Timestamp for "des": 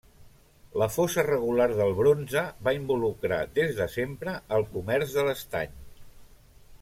3.61-3.77